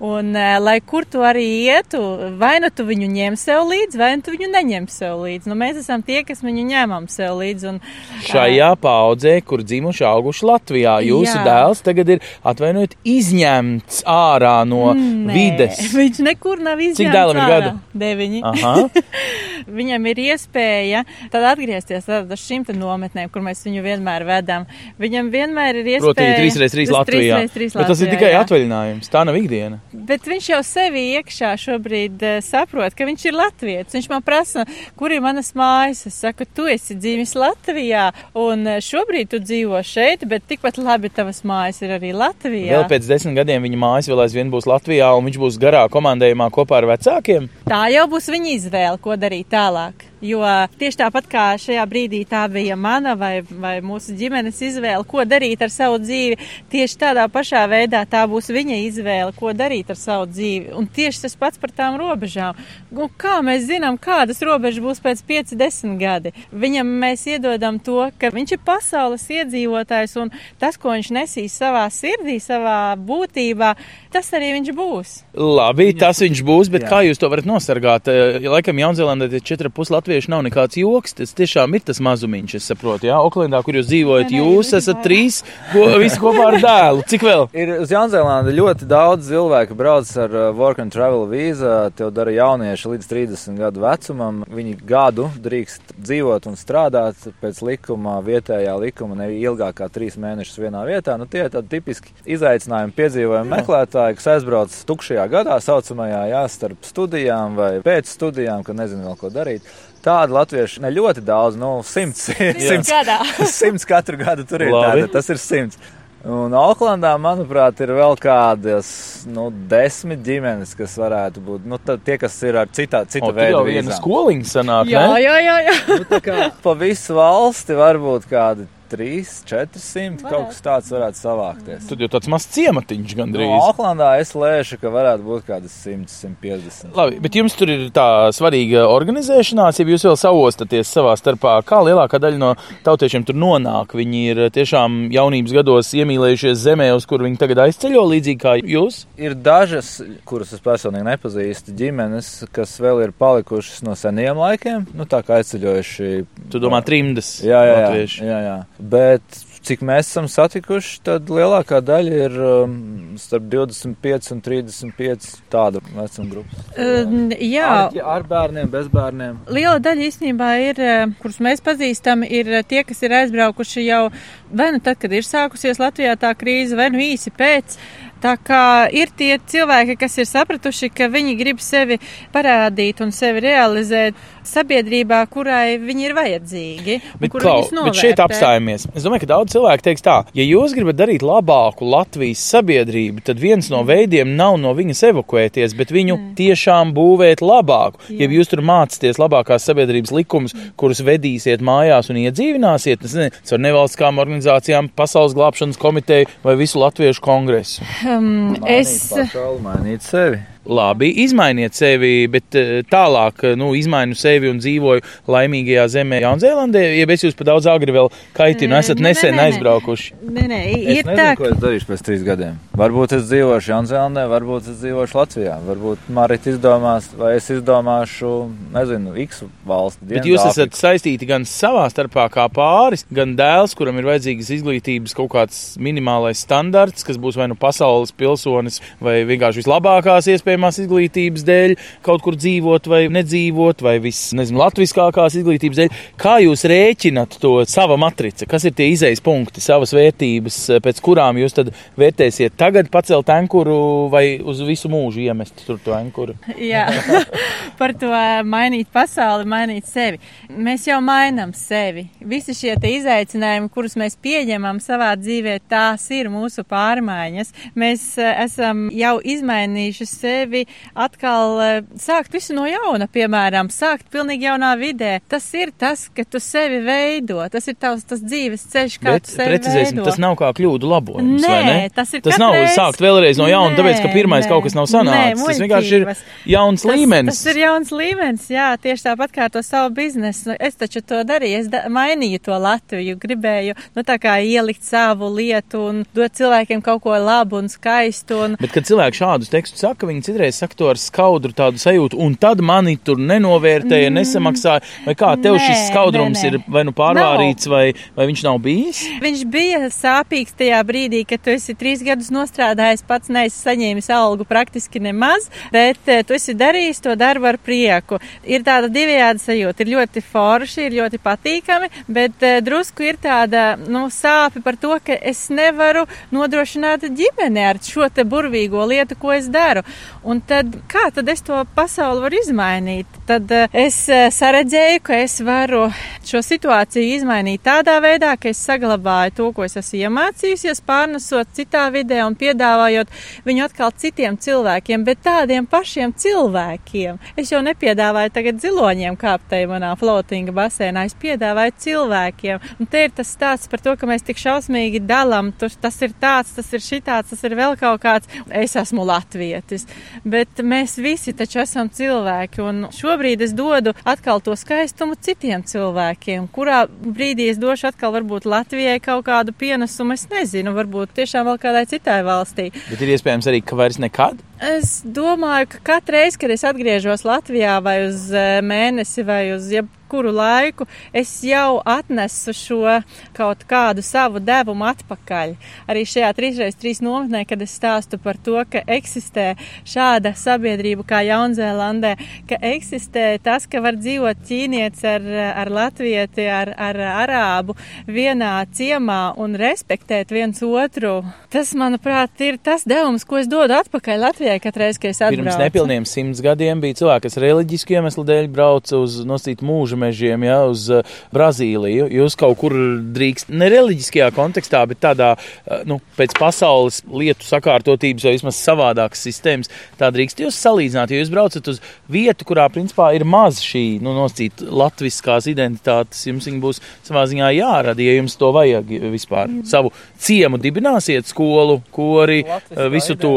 [0.00, 4.16] Un, eh, lai kur tu arī ietu, vai nu tu viņu ņem sev līdzi, vai
[4.16, 5.46] nu tu viņu neņem sev līdzi.
[5.46, 7.68] Nu, mēs esam tie, kas viņu ņemam sev līdzi.
[7.68, 7.80] Un,
[8.20, 11.44] Šajā paudzē, kur dzimuši auguši Latvijā, jūsu Jā.
[11.48, 14.25] dēls tagad ir atvainojiet izņemts ārā
[14.68, 15.80] no Nē, vides.
[15.98, 17.00] Viņš nekur nav izņemts.
[17.00, 17.56] Cik dēlam ir ārā.
[17.56, 17.72] gadu?
[18.04, 18.42] Deviņi.
[19.66, 24.66] Viņam ir iespēja tad atgriezties tad uz šīm nometnēm, kur mēs viņu vienmēr vedam.
[25.00, 26.38] Viņam vienmēr ir iespēja.
[26.40, 27.40] 3x3 Latvijā.
[27.46, 28.42] 3x3 Bet tas ir Latvijā, tikai jā.
[28.44, 29.10] atvaļinājums.
[29.12, 29.80] Tā nav ikdiena.
[29.92, 33.96] Bet viņš jau sevi iekšā šobrīd uh, saprot, ka viņš ir latviečs.
[33.96, 34.66] Viņš man prasa,
[34.98, 36.04] kur ir manas mājas.
[36.10, 38.08] Es saku, tu esi dzīvis Latvijā,
[38.38, 42.72] un eh, šobrīd tu dzīvo šeit, bet tikpat labi tavas mājas ir arī Latvijā.
[42.76, 46.48] Vēl pēc desmit gadiem viņa mājas vēl aizvien būs Latvijā, un viņš būs garā komandējumā
[46.54, 47.48] kopā ar vecākiem.
[47.68, 50.06] Tā jau būs viņa izvēle, ko darīt tālāk.
[50.24, 50.40] Jo
[50.80, 55.60] tieši tāpat kā šajā brīdī tā bija mana vai, vai mūsu ģimenes izvēle, ko darīt
[55.62, 56.38] ar savu dzīvi,
[56.72, 60.72] tieši tādā pašā veidā tā būs viņa izvēle, ko darīt ar savu dzīvi.
[60.76, 62.56] Un tieši tas pats par tām robežām.
[62.96, 66.32] Un kā mēs zinām, kādas robežas būs pēc 5-10 gadi?
[66.50, 71.84] Viņam mēs iedodam to, ka viņš ir pasaules iedzīvotājs un tas, ko viņš nesīs savā
[71.92, 73.74] sirdī, savā būtībā,
[74.16, 75.14] tas arī viņš būs.
[75.36, 76.90] Labi, tas viņš būs, bet Jā.
[76.94, 78.08] kā jūs to varat nosargāt?
[78.08, 81.14] Eh, Laikam Jaunzēlandē tie 4,5 latvieši nav nekāds joks.
[81.16, 83.08] Tas tiešām ir tas mazumiņš, es saprotu.
[83.08, 85.40] Jā, Oklendā, kur jūs dzīvojat, Nē, nē, jūs ļoti esat trīs,
[85.72, 87.04] ko, visi kopā ar dēlu.
[87.10, 87.46] Cik vēl?
[87.56, 91.72] Ir uz Jaunzēlandi ļoti daudz cilvēku brauc ar uh, work and travel vīzu.
[91.98, 94.42] To dara jaunieši līdz 30 gadu vecumam.
[94.50, 100.60] Viņi gadu drīkst dzīvot un strādāt pēc likuma, vietējā likuma, ne ilgāk kā trīs mēnešus
[100.62, 101.16] vienā vietā.
[101.20, 106.86] Nu, tie ir tādi tipiski izaicinājumi piedzīvojumi meklētāji, kas aizbrauc tukšajā gadā, saucamajā, jā, starp
[106.86, 109.68] studijām vai pēc studijām, kad nezinu vēl ko darīt.
[110.06, 112.28] Tādi latvieši ne ļoti daudz, nu, simts.
[112.30, 113.20] simts gadā.
[113.60, 114.72] simts katru gadu tur ir.
[114.74, 115.04] Labi.
[115.06, 115.78] Tāda, tas ir simts.
[116.26, 118.88] Un Oklandā, manuprāt, ir vēl kādas
[119.30, 123.34] nu, desmit ģimenes, kas varētu būt nu, tā- tie, kas ir ar citā, cita O,
[123.36, 124.00] veida viena vīzām.
[124.00, 125.20] skoliņa sanāk, Jā, ne?
[125.22, 125.56] jā, jā.
[125.68, 125.76] jā.
[125.92, 131.86] Nu, tā kā pa visu valsti varbūt kādi 3, 400 kaut kas tāds varētu savākties.
[131.88, 133.54] Tur jau tāds mazs ciematiņš No gandrīz.
[133.70, 136.96] Oklandā es lēšu, ka varētu būt kādas 100, 150.
[136.96, 141.56] Labi, bet jums tur ir tā svarīga organizēšanās, ja jūs vēl savostaties savā starpā.
[141.66, 142.52] Kā lielākā daļa no
[142.86, 143.94] tautiešiem tur nonāk?
[143.96, 149.04] Viņi ir tiešām jaunības gados iemīlējušies zemē, uz kur viņi tagad aizceļo, līdzīgi kā jūs.
[149.20, 149.96] Ir dažas,
[150.28, 155.40] kuras es personīgi nepazīstu, ģimenes, kas vēl ir palikušas no seniem laikiem, nu tā kā
[155.40, 156.12] aizceļojuši.
[156.52, 158.54] Tu domā, trimdas Jā, jā, jā, jā, jā.
[158.78, 162.74] Bet cik mēs esam satikuši, tad lielākā daļa ir um,
[163.18, 166.62] starp 25 un 35 tāda vecuma grupa.
[166.78, 167.70] Um, jā.
[167.88, 169.40] Ar, ar bērniem, bez bērniem.
[169.50, 170.82] Liela daļa īstenībā ir,
[171.22, 174.04] kurus mēs pazīstam, ir tie, kas ir aizbraukuši jau
[174.50, 177.78] vai nu tad, kad ir sākusies Latvijā tā krīze, vai nu īsi pēc.
[178.22, 181.98] Tā kā ir tie cilvēki, kas ir sapratuši, ka viņi grib sevi
[182.32, 186.96] parādīt un sevi realizēt sabiedrībā, kurai viņi ir vajadzīgi.
[187.20, 188.86] Bet, klau, bet šeit apstājamies.
[188.94, 193.42] Es domāju, ka daudz cilvēku teiks tā, ja jūs gribat darīt labāku Latvijas sabiedrību, tad
[193.42, 196.32] viens no veidiem nav no viņas evakuēties, bet viņu mm.
[196.38, 198.00] tiešām būvēt labāku.
[198.08, 198.22] Jā.
[198.24, 203.64] Ja jūs tur mācāties labākās sabiedrības likumus, kurus vedīsiet mājās un iedzīvināsiet, tas nezinu, ar
[203.66, 207.84] nevalstiskām organizācijām, pasaules glābšanas komiteju vai visu latviešu kongresu.
[208.06, 210.38] Um, es, Pasauli mainīt sevi.
[210.66, 216.82] Labi, izmainiet sevi, bet eh, tālāk, eh, nu, izmainu sevi un dzīvoju laimīgajā zemē Jaunzēlandē,
[216.98, 219.46] ja es jūs pa daudz agri vēl kaitinu, esat Nē, nesen nē, nē.
[219.50, 220.14] aizbraukuši.
[220.26, 222.58] Nē, nē, Es ir nezinu, tā, ko es darīšu pēc trīs gadiem.
[222.76, 225.56] Varbūt es dzīvošu Jaunzēlandē, varbūt es dzīvošu Latvijā.
[225.66, 228.32] Varbūt Marita izdomās, vai es izdomāšu,
[228.74, 230.08] nezinu, X valsti.
[230.10, 235.16] Bet jūs esat saistīti gan savā starpā kā pāris, gan dēls, kuram ir vajadzīgas izglītības
[235.16, 241.44] kaut kāds minimālais standarts, kas būs vai nu pasaules pilsonis, vai vienkārši vislabākās iespējamās izglītības
[241.46, 245.96] dēļ kaut kur dzīvot vai nedzīvot, vai viss, nezinu, latviskākās izglītības dēļ.
[246.20, 248.46] Kā jūs rēķinat to sava matrica?
[248.48, 251.56] Kas ir tie izejas punkti, savas vērtības, pēc kurām jūs
[251.96, 256.36] vērtēsiet tagad pacelt ankuru vai uz visu mūžu iemest tur to ankuru?
[256.72, 256.86] Jā,
[257.80, 258.12] par to
[258.46, 260.20] mainīt pasauli, mainīt sevi.
[260.50, 262.06] Mēs jau mainām sevi.
[262.20, 267.52] Visi šie izaicinājumi, kurus mēs pieņemam savā dzīvē, tās ir mūsu pārmaiņas.
[267.76, 270.45] Mēs eh, esam jau izmainījuši sevi
[270.94, 275.20] atkal eh, sākt visu no jauna, piemēram, sākt pilnīgi jaunā vidē.
[275.28, 277.40] Tas ir tas, ka tu sevi veido.
[277.52, 280.04] Tas ir tavs tas dzīves ceļš, kā Bet tu sevi precizēsim, veido.
[280.08, 281.88] tas nav kā kļūdu labojums, Nē, vai ne?
[281.94, 284.64] tas ir tas nav katreiz- sākt vēlreiz no jauna, tāpēc, ka Nē, pirmais nē, kaut
[284.66, 285.44] kas nav nē, sanācis.
[285.46, 286.22] tas vienkārši ir muļķības.
[286.54, 287.40] jauns tas, līmenis.
[287.42, 290.56] Tas ir jauns līmenis, jā, tieši tāpat kā to savu biznesu.
[290.60, 295.28] Es taču to darīju, es da mainīju to Latviju, gribēju, nu tā kā ielikt savu
[295.34, 298.38] lietu un dot cilvēkiem kaut ko labu un skaistu.
[298.44, 302.18] Un, Bet, kad cilvēki šādus tekstus saka, viņi citreiz saka to ar skaudru tādu sajūtu,
[302.20, 304.84] un tad mani tur nenovērtēja, nesamaksāja.
[305.06, 305.62] Vai kā tev Mm.
[305.62, 306.58] Nē, šis skaudrums nē, nē.
[306.58, 309.00] ir vai nu pārvārīts, vai, vai viņš nav bijis?
[309.22, 314.44] Viņš bija sāpīgs tajā brīdī, kad tu esi trīs gadus nostrādājis, pats neesi saņēmis algu
[314.44, 318.20] praktiski nemaz, bet eh, tu esi darījis to darbu ar prieku.
[318.44, 319.84] Ir tāda divējāda sajūta.
[319.86, 324.98] Ir ļoti forši, ir ļoti patīkami, bet eh, drusku ir tāda nu, sāpe par to,
[325.00, 329.86] ka es nevaru nodrošināt ģimeni ar šo te burvīgo lietu, ko es daru.
[330.26, 333.18] Un tad kā tad es to pasauli varu izmainīt?
[333.28, 335.84] Tad eh, es eh, saredzēju, ka es varu
[336.26, 341.84] šo situāciju izmainīt tādā veidā, ka es saglabāju to, ko es esmu iemācījusies, pārnesot citā
[341.94, 343.12] vidē un piedāvājot
[343.46, 347.22] viņu atkal citiem cilvēkiem, bet tādiem pašiem cilvēkiem.
[347.38, 352.66] Es jau nepiedāvāju tagad ziloņiem kāpt tajā manā floatinga basēnā, es piedāvāju cilvēkiem.
[352.80, 356.56] Un te ir tas stāsts par to, ka mēs tik šausmīgi dalām, tas ir tāds,
[356.58, 358.34] tas ir šitāds, tas ir vēl kaut kāds.
[358.50, 359.86] Es esmu latvietis,
[360.24, 366.48] bet mēs visi taču esam cilvēki, un šobrīd es dodu atkal to skaistumu citiem cilvēkiem,
[366.54, 371.60] kurā brīdī es došu atkal varbūt Latvijai kaut kādu pienesumu, es nezinu, varbūt tiešām vēl
[371.62, 372.70] kādai citai valstī.
[372.90, 374.40] Bet ir iespējams arī, ka vairs nekad.
[374.62, 379.68] Es domāju, ka katru reizi, kad es atgriežos Latvijā vai uz eh, mēnesi vai uz
[380.06, 383.02] jebkuru laiku, es jau atnesu šo
[383.34, 385.56] kaut kādu savu devumu atpakaļ.
[385.88, 392.16] Arī šajā 3x3 nometnē, kad es stāstu par to, ka eksistē šāda sabiedrība kā Jaunzēlandē,
[392.48, 395.26] ka eksistē tas, ka var dzīvot ķīnietis ar,
[395.64, 401.24] ar latvieti, ar, ar arābu vienā ciemā un respektēt viens otru.
[401.50, 405.42] Tas, manuprāt, ir tas devums, ko es dodu atpakaļ Latvijai katru reizi, kad es atbraucu.
[405.42, 409.64] Pirms nepilniem simts gadiem bija cilvēki, kas reliģisku iemeslu dēļ brauca uz nosīt
[409.96, 411.02] mūža mežiem, ja, uz uh,
[411.34, 412.08] Brazīliju.
[412.12, 412.74] Jūs kaut kur
[413.16, 419.24] drīkst, ne reliģiskajā kontekstā, bet tādā, uh, nu, pēc pasaules lietu sakārtotības vai vismaz savādākas
[419.26, 421.80] sistēmas, tā drīkst jūs salīdzināt, jo jūs braucat uz
[422.12, 427.52] vietu, kurā, principā, ir maz šī, nu, nosīt latviskās identitātes, jums viņa būs savā ziņā
[427.56, 429.50] jārada, ja jums to vajag vispār.
[429.66, 433.34] Savu ciemu dibināsiet skolu, kori, uh, visu to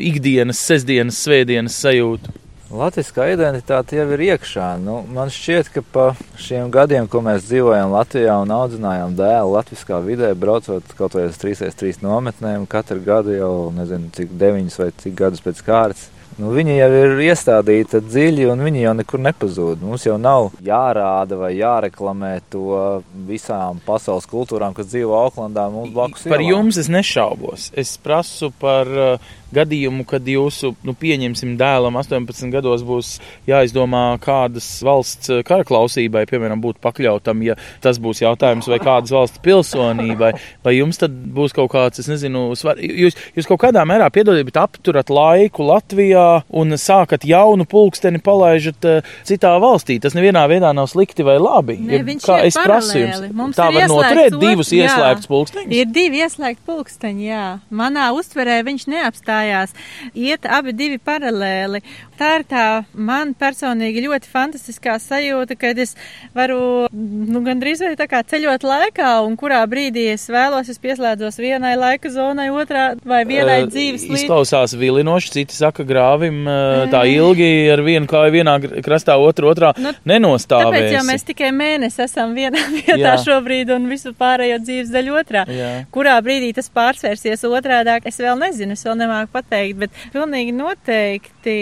[0.00, 2.45] ikdienas, sestdienas, svētdienas sajūtu.
[2.66, 4.72] Latviskā identitāte jau ir iekšā.
[4.82, 6.06] Nu, man šķiet, ka pa
[6.42, 11.38] šiem gadiem, ko mēs dzīvojam Latvijā un audzinājām dēlu Latvijā vidē, braucot kaut vai uz
[11.38, 16.08] 3x3 nometnēm, katru gadu jau nezinu, cik deviņus vai cik gadus pēc kārtas.
[16.36, 19.80] Nu, viņi jau ir iestādīti dziļi, un viņi jau nekur nepazūd.
[19.80, 22.82] Mums jau nav jārāda vai jāreklamē to
[23.28, 25.64] visām pasaules kultūrām, kas dzīvo Auklandā.
[25.72, 26.50] Par ielām.
[26.50, 27.70] jums es nešaubos.
[27.72, 33.14] Es prasu par uh, gadījumu, kad jūsu, nu, pieņemsim, dēlam 18 gados būs
[33.48, 39.40] jāizdomā, kādas valsts uh, karaklausībai, piemēram, būtu pakļautam, ja tas būs jautājums, vai kādas valsts
[39.46, 40.34] pilsonībai,
[40.66, 42.76] vai jums tad būs kaut kāds, es nezinu, svar...
[42.76, 48.88] jūs, jūs kaut kādā mērā piedodiet, bet apturat laiku Latvijā un sākat jaunu pulksteni palaižat
[48.88, 49.98] uh, citā valstī.
[50.02, 51.78] Tas nevienā veidā nav slikti vai labi.
[51.80, 53.20] Nē, Ja- kā es prasu jums,
[53.56, 54.86] tā ir var ieslēgts noturēt divus jā.
[54.86, 55.74] ieslēgtus pulksteņus?
[55.76, 57.44] Ir divi ieslēgti pulksteņi, jā.
[57.70, 59.74] Manā uztverē viņš neapstājās.
[60.14, 61.82] Iet abi divi paralēli.
[62.16, 65.92] Tā ir tā man personīgi ļoti fantastiskā sajūta, kad es
[66.32, 71.36] varu, nu, gandrīz vai tā kā ceļot laikā, un kurā brīdī es vēlos, es pieslēdzos
[71.42, 74.24] vienai laika zonai, otrā vai vienai Eh, dzīves līdzi.
[74.24, 76.46] Izklausās vilinoši, citi saka grāvi stāvim
[76.90, 80.72] tā ilgi ar vienu kāju vienā krastā, otru otrā Nu, nenostāvēsi.
[80.72, 83.16] Tāpēc jau mēs tikai mēnesi esam vienā vietā Jā.
[83.22, 85.44] šobrīd un visu pārējo dzīves daļu otrā.
[85.50, 85.70] Jā.
[85.92, 91.56] Kurā brīdī tas pārsvērsies otrādāk, es vēl nezinu, es vēl nemāku pateikt, bet pilnīgi noteikti.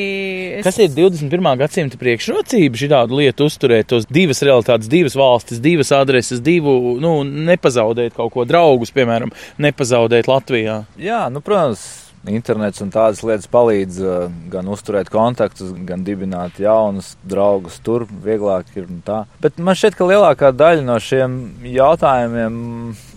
[0.61, 0.69] Es...
[0.69, 1.51] Kas ir 21.
[1.64, 8.17] gadsimta priekšrocība šādu lietu uzturēt, tos divas realitātes, divas valstis, divas adreses, divu, nu, nepazaudēt
[8.17, 10.85] kaut ko draugus, piemēram, nepazaudēt Latvijā?
[11.01, 17.15] Jā, nu, protams, internets un tādas lietas palīdz uh, gan uzturēt kontaktus, gan dibināt jaunus
[17.27, 17.81] draugus.
[17.85, 19.25] Tur vieglāk ir tā.
[19.43, 21.37] Bet man šķiet, ka lielākā daļa no šiem
[21.69, 22.59] jautājumiem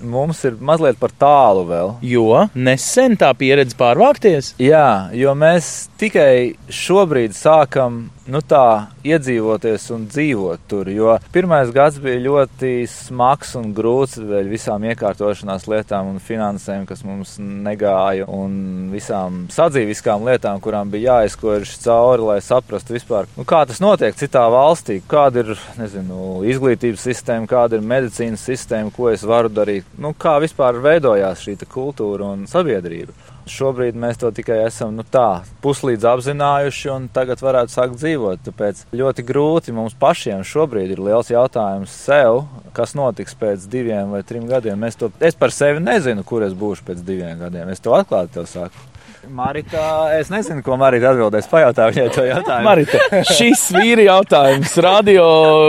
[0.07, 1.95] mums ir mazliet par tālu vēl.
[2.05, 4.53] Jo nesen tā pieredze pārvākties.
[4.61, 10.89] Jā, jo mēs tikai šobrīd sākam nu tā, iedzīvoties un dzīvot tur.
[10.91, 17.03] Jo pirmais gads bija ļoti smags un grūts dēļ visām iekārtošanās lietām un finansēm, kas
[17.07, 23.63] mums negāja, un visām sadzīviskām lietām, kurām bija jāizkož cauri, lai saprastu vispār, nu, kā
[23.69, 29.25] tas notiek citā valstī, kāda ir nezinu, izglītības sistēma, kāda ir medicīnas sistēma, ko es
[29.27, 33.36] varu darīt, nu, kā vispār veidojās šī kultūra un sabiedrība.
[33.51, 38.43] Šobrīd mēs to tikai esam nu, tā, puslīdz apzinājuši, un tagad varētu sākt dzīvot.
[38.47, 42.43] Tāpēc ļoti grūti mums pašiem šobrīd ir liels jautājums sev,
[42.77, 44.85] kas notiks pēc diviem vai trim gadiem.
[44.99, 47.71] To, es par sevi nezinu, kur es būšu pēc diviem gadiem.
[47.73, 48.96] Es to atklāti tev saku.
[49.29, 49.83] Marita,
[50.17, 51.47] es nezinu, ko Marita atbildēs.
[51.51, 52.65] Pajautā viņai to jautājumu.
[52.67, 55.25] Marita, šis vīri jautājums radio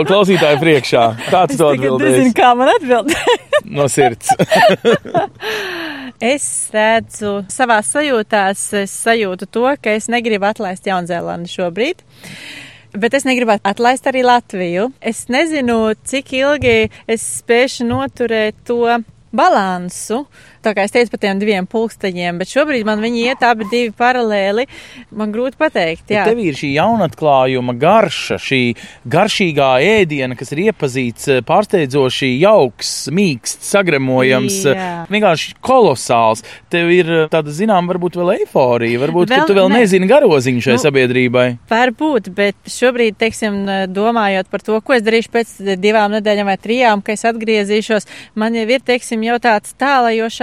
[0.07, 1.03] klausītāju priekšā.
[1.29, 2.15] Kāds to atbildēs?
[2.17, 3.45] nezinu, kā man atbildēt.
[3.69, 4.31] No sirds.
[6.19, 12.01] Es redzu savā sajūtās, es sajūtu to, ka es negribu atlaist Jaunzēlandi šobrīd.
[12.99, 14.89] Bet es negribu atlaist arī Latviju.
[14.99, 18.97] Es nezinu, cik ilgi es spēšu noturēt to
[19.31, 20.25] balansu.
[20.63, 23.93] Tā kā es teicu par tiem diviem pulksteņiem, bet šobrīd man viņi iet abi divi
[23.95, 24.65] paralēli.
[25.15, 26.25] Man grūti pateikt, jā.
[26.27, 28.61] Tev ir šī jaunatklājuma garša, šī
[29.09, 34.89] garšīgā ēdiena, kas ir iepazīts, eh, pārsteidzoši jauks, mīksts, sagremojams, eh, Jā.
[35.09, 36.43] vienkārši kolosāls.
[36.69, 39.79] Tev ir eh, tāda, zinām, varbūt vēl eiforija, varbūt, Vēl ka tu vēl ne.
[39.79, 41.47] nezini garoziņu šai Nu, sabiedrībai.
[41.69, 47.01] Varbūt, bet šobrīd, teiksim, domājot par to, ko es darīšu pēc divām nedēļām vai trijām,
[47.03, 49.73] kad es atgriezīšos, man jau ir, teiksim, jau tāds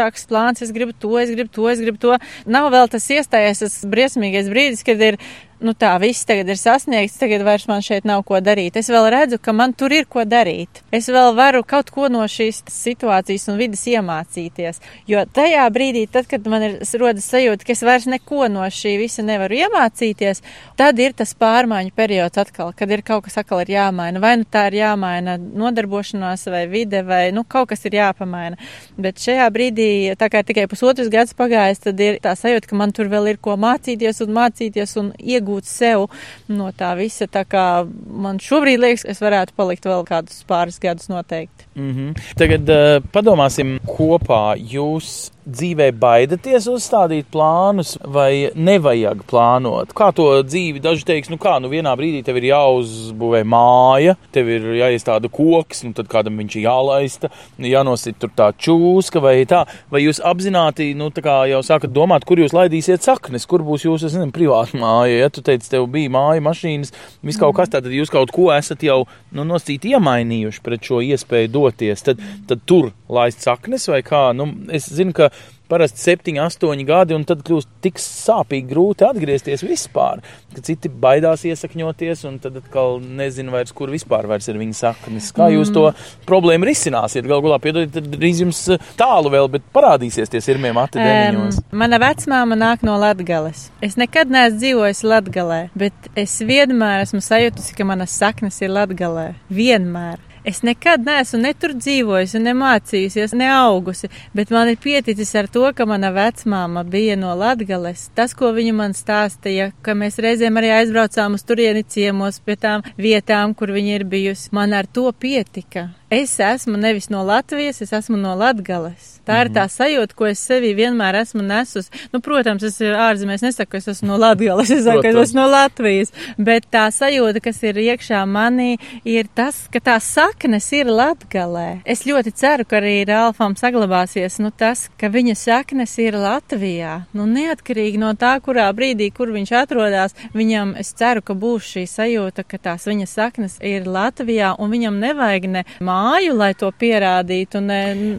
[0.07, 2.19] tālajošāks plāns, es gribu to, es gribu to, es gribu to.
[2.47, 5.19] Nav vēl tas iestājies, tas briesmīgais brīdis, kad ir
[5.61, 8.77] nu tā, viss tagad ir sasniegts, tagad vairs man šeit nav ko darīt.
[8.77, 10.83] Es vēl redzu, ka man tur ir ko darīt.
[10.95, 14.83] Es vēl varu kaut ko no šīs situācijas un vidas iemācīties.
[15.09, 18.97] Jo tajā brīdī, tad, kad man ir rodas sajūta, ka es vairs neko no šī
[19.01, 20.43] visa nevaru iemācīties,
[20.77, 24.21] tad ir tas pārmaiņu periods atkal, kad ir kaut kas atkal ir jāmaina.
[24.23, 28.61] Vai nu tā ir jāmaina nodarbošanās vai vide, vai nu kaut kas ir jāpamaina.
[29.01, 29.89] Bet šajā brīdī,
[30.21, 33.41] tā kā tikai pusotrs gads pagājis, tad ir tā sajūta, ka man tur vēl ir
[33.43, 36.09] ko mācīties un mācīties un iegūt iegūt sev
[36.49, 37.27] no tā visa.
[37.27, 41.67] Tā kā man šobrīd liekas, es varētu palikt vēl kādus pāris gadus noteikti.
[41.77, 42.35] Mm -hmm.
[42.37, 44.57] Tagad uh, padomāsim kopā.
[44.57, 49.93] Jūs dzīvē baidaties uzstādīt plānus, vai nevajag plānot?
[49.97, 50.83] Kā to dzīvi?
[50.83, 55.85] Daži teiks, nu kā, nu vienā brīdī tev ir jāuzbūvē māja, tev ir jāiestāda koks,
[55.87, 57.31] nu tad kādam viņš ir jālaista,
[57.63, 62.27] jānosit tur tā čūska vai tā, vai jūs apzināti, nu tā kā jau sākat domāt,
[62.27, 65.87] kur jūs laidīsiet saknes, kur būs jūsu, es nezinu, privāta māja, ja tu teici, tev
[65.95, 66.95] bija māja, mašīnas,
[67.27, 71.55] viss kaut kas, tad jūs kaut ko esat jau, nu, nosīt iemainījuši pret šo iespēju
[71.55, 75.31] doties, tad, tad tur laist saknes vai kā, nu, es zinu, ka
[75.69, 80.23] parasti 7, 8 gadi, un tad kļūst tik sāpīgi grūti atgriezties vispār,
[80.55, 85.31] ka citi baidās iesakņoties, un tad atkal nezinu vairs, kur vispār vairs ir viņa saknes.
[85.37, 85.89] Kā jūs to
[86.29, 87.27] problēmu risināsiet?
[87.27, 88.63] Galu galā, piedodiet, tad drīz jums
[88.99, 91.63] tālu vēl, bet parādīsies tie sirmie mati deniņos.
[91.63, 93.69] Um, mana vecmāma nāk no Latgales.
[93.85, 99.33] Es nekad neesmu dzīvojis Latgalē, bet es vienmēr esmu sajutusi, ka manas saknes ir Latgalē.
[99.53, 100.26] Vienmēr.
[100.47, 105.49] Es nekad neesmu ne tur dzīvojusi, ne mācījusies, ne augusi, bet man ir pieticis ar
[105.51, 108.05] to, ka mana vecmāma bija no Latgales.
[108.15, 112.87] Tas, ko viņa man stāstīja, ka mēs reizēm arī aizbraucām uz turieni ciemos pie tām
[112.95, 115.89] vietām, kur viņa ir bijusi, man ar to pietika.
[116.11, 119.17] Es esmu nevis no Latvijas, es esmu no Latgales.
[119.27, 121.89] Tā ir tā sajūta, ko es sevī vienmēr esmu nesus.
[122.13, 125.41] Nu, protams, es ārzemēs nesaku, ka es esmu no Latgales, es saku, ka es esmu
[125.41, 126.15] no Latvijas.
[126.39, 131.81] Bet tā sajūta, kas ir iekšā manī, ir tas, ka tā saknes ir Latgalē.
[131.83, 137.01] Es ļoti ceru, ka arī Ralfam saglabāsies, nu, tas, ka viņa saknes ir Latvijā.
[137.19, 141.85] Nu, neatkarīgi no tā, kurā brīdī, kur viņš atrodas, viņam, es ceru, ka būs šī
[141.91, 146.71] sajūta, ka tās viņa saknes ir Latvijā, un viņam nevajag ne māju māju, lai to
[146.71, 147.61] pierādītu.
[147.61, 147.73] Un,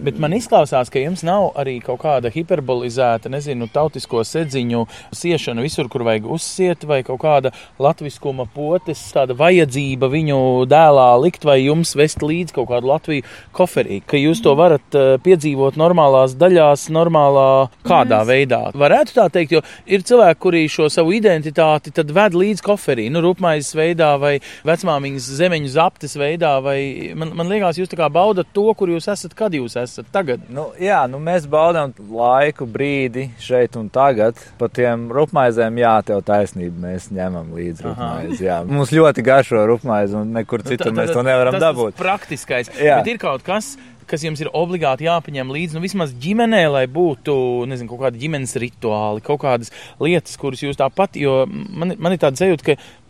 [0.05, 5.89] Bet man izklausās, ka jums nav arī kaut kāda hiperbolizēta, nezinu, tautisko sedziņu siešana visur,
[5.91, 11.95] kur vajag uzsiet, vai kaut kāda latviskuma potes, tāda vajadzība viņu dēlā likt, vai jums
[11.97, 17.47] vest līdzi kaut kādu Latviju koferī, ka jūs to varat uh, piedzīvot normālās daļās, normālā
[17.87, 18.31] kādā Mēs...
[18.31, 18.61] veidā.
[18.77, 23.21] Varētu tā teikt, jo ir cilvēki, kuri šo savu identitāti tad ved līdzi koferī, nu,
[23.25, 26.79] rupmaizes veidā vai vecmāmiņas zemeņu zaptes veidā, vai
[27.17, 30.45] man, man liekas, jūs tā kā baudat to, kur jūs esat, kad jūs esat tagad.
[30.47, 34.39] Nu, jā, nu mēs baudām laiku, brīdi šeit un tagad.
[34.61, 38.49] Pa tiem rupmaizēm, jā, tev taisnība, mēs ņemam līdzi rupmaizi.
[38.71, 41.97] Mums ļoti garšo rupmaizi un nekur nu, citur mēs to nevaram tas, dabūt.
[41.97, 42.71] Tas praktiskais.
[42.79, 43.01] Jā.
[43.01, 43.73] Bet ir kaut kas,
[44.07, 47.35] kas jums ir obligāti jāpaņem līdzi, nu, vismaz ģimenē, lai būtu,
[47.67, 52.23] nezinu, kaut kādi ģimenes rituāli, kaut kādas lietas, kuras jūs tāpat, jo man, man ir
[52.23, 53.05] tāda sajūta, ka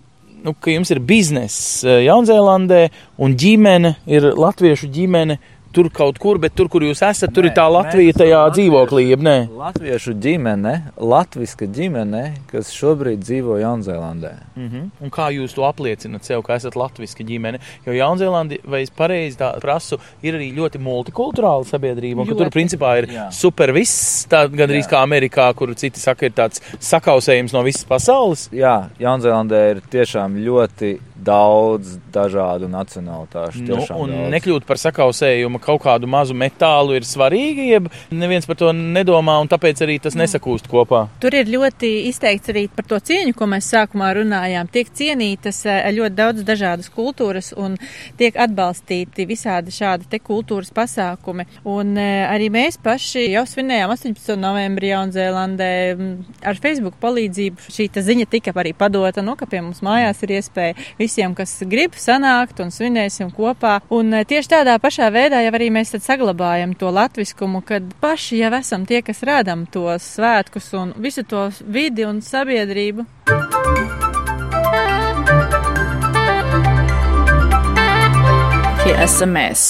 [0.47, 2.87] nu, ka jums ir bizness eh, Jaunzēlandē
[3.23, 5.37] un ģimene ir latviešu ģimene
[5.77, 9.03] tur kaut kur, bet tur, kur jūs esat, tur nē, ir tā Latvija tajā dzīvoklī,
[9.11, 9.35] jeb nē?
[9.59, 14.31] Latviešu ģimene, latviska ģimene, kas šobrīd dzīvo Jaunzēlandē.
[14.55, 14.87] Mm -hmm.
[15.05, 17.59] Un kā jūs to apliecinat sev, ka esat latviska ģimene?
[17.85, 22.49] Jo Jaunzēlandi, vai es pareizi tā prasu, ir arī ļoti multikulturāla sabiedrība, un ka tur
[22.49, 23.27] principā ir jā.
[23.31, 24.91] super viss, tā gandrīz jā.
[24.91, 28.49] kā Amerikā, kur citi saka, ir tāds sakausējums no visas pasaules.
[28.51, 33.63] Jā, Jaunzēlandē ir tiešām ļoti daudz dažādu nacionālitāšu.
[33.65, 34.31] Nu, un daudz.
[34.35, 39.49] nekļūt par sakausējumu kaut kādu mazu metālu ir svarīgi, jeb neviens par to nedomā, un
[39.51, 41.05] tāpēc arī tas nesakūst kopā.
[41.23, 44.69] Tur ir ļoti izteikts arī par to cieņu, ko mēs sākumā runājām.
[44.71, 47.77] Tiek cienītas eh, ļoti daudz dažādas kultūras un
[48.19, 51.47] tiek atbalstīti visādi šādi te kultūras pasākumi.
[51.67, 54.35] Un eh, arī mēs paši jau svinējām 18.
[54.41, 55.71] novembrī Jaunzēlandē
[56.47, 57.69] ar Facebook palīdzību.
[57.73, 61.55] Šī ziņa tika arī padota, no nu, ka pie mums mājās ir iespēja visiem, kas
[61.69, 63.79] grib sanākt un svinēsim kopā.
[63.93, 68.51] Un eh, tieši tādā pašā veidā jau arī mēs saglabājam to latviskumu, kad paši jau
[68.59, 73.07] esam tie, kas rādam tos svētkus un visu to vidi un sabiedrību.
[78.83, 79.67] Tie esam mēs!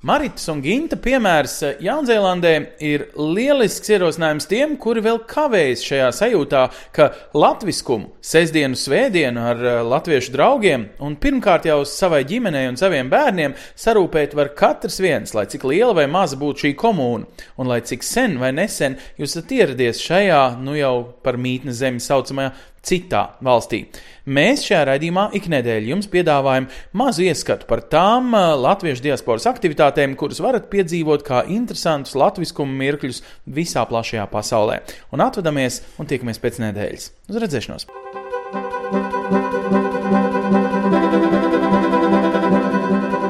[0.00, 2.50] Maritas un Ginta piemērs eh, Jaunzēlandē
[2.88, 6.62] ir lielisks ierosinājums tiem, kuri vēl kavējas šajā sajūtā,
[6.96, 13.10] ka latviskumu sestdienu, svētdienu ar eh, latviešu draugiem un pirmkārt jau savai ģimenei un saviem
[13.12, 17.28] bērniem sarūpēt var katrs viens, lai cik liela vai maza būtu šī komūna,
[17.60, 22.00] un lai cik sen vai nesen jūs esat ieradies šajā, nu jau par mītnes zemi
[22.00, 22.54] saucamajā
[22.86, 23.84] citā valstī.
[24.30, 30.40] Mēs šajā raidījumā iknedēļ jums piedāvājam mazu ieskatu par tām uh, latviešu diasporas aktivitātēm, kuras
[30.44, 34.80] varat piedzīvot kā interesantus latviskumu mirkļus visā plašajā pasaulē.
[35.14, 37.10] Un atvadamies un tiekamies pēc nedēļas.
[37.30, 37.88] Uz redzēšanos!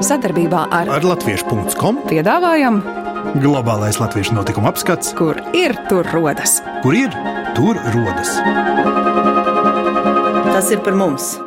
[0.01, 2.81] Sadarbībā ar, ar Latviešu.com piedāvājam
[3.39, 6.59] globālais latviešu notikuma apskats, kur ir tur rodas.
[6.83, 7.13] Kur ir
[7.55, 8.35] tur rodas?
[10.61, 11.39] Tas ir par mums!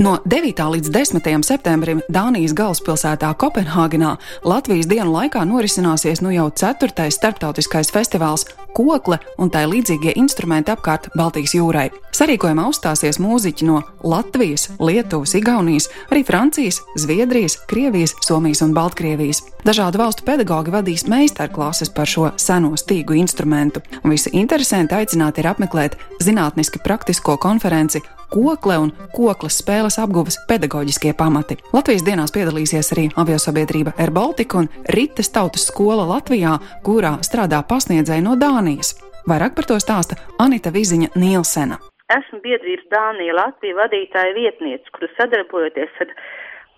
[0.00, 0.62] No 9.
[0.72, 1.42] līdz 10.
[1.44, 4.14] septembrim Dānijas galvaspilsētā Kopenhāgenā
[4.48, 7.10] Latvijas dienu laikā norisināsies nu jau 4.
[7.12, 11.88] starptautiskais festivāls Kokle un tā līdzīgie instrumenti apkārt Baltijas jūrai.
[12.16, 19.42] Sarīkojumā uzstāsies mūziķi no Latvijas, Lietuvas, Igaunijas, arī Francijas, Zviedrijas, Krievijas, Somijas un Baltkrievijas.
[19.66, 25.50] Dažādu valstu pedagoģi vadīs meistarklases par šo seno stīgu instrumentu, un visi interesanti aicināti ir
[25.52, 31.58] apmeklēt zinātniski praktisko konferenci kokle un koklas spēles apguves pedagoģiskie pamati.
[31.74, 38.26] Latvijas dienās piedalīsies arī aviosabiedrība Air Baltica un Rites tautas skola Latvijā, kurā strādā pasniedzēji
[38.26, 38.96] no Dānijas.
[39.28, 41.80] Vairāk par to stāsta Anita Viziņa Nielsena.
[42.10, 46.14] Esmu biedrības Dānija Latvija vadītāja vietniece, kuru sadarbojoties ar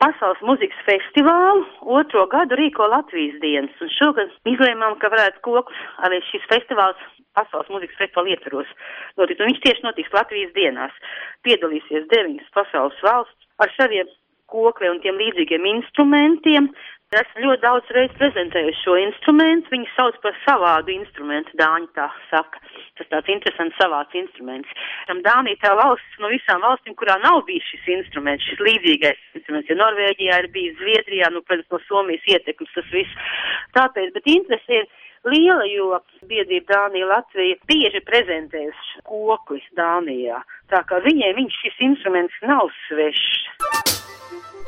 [0.02, 1.62] Pasaules mūzikas festivālu
[1.94, 7.04] otro gadu rīko Latvijas dienas, un šogad izlēmām, ka varētu kokus arī šis festivāls
[7.38, 8.72] Pasaules mūzikas festivāla ietvaros
[9.20, 10.98] notikt, un viņš tieši notiks Latvijas dienās.
[11.46, 14.10] Piedalīsies deviņas pasaules valsts ar saviem
[14.52, 16.68] kokiem un tiem līdzīgiem instrumentiem,
[17.12, 19.68] Esmu ļoti daudz reizes prezentējuši šo instrumentu.
[19.74, 22.62] Viņi sauc par savādu instrumentu, Dāņi tā saka.
[22.96, 24.70] Tas tāds interesants savāds instruments.
[25.10, 29.68] Tam Dānija tā valsts no visām valstīm, kurā nav bijis šis instruments, šis līdzīgais instruments,
[29.68, 33.28] jo Norvēģijā ir bijis Zviedrijā, nu, protams, no Somijas ietekmes tas viss.
[33.76, 34.88] Tāpēc, bet interesi ir
[35.28, 40.42] liela, jo biedrība Dānija Latvija bieži prezentējuši koklis Dānijā.
[40.72, 43.42] Tā kā viņai viņš šis instruments nav svešs.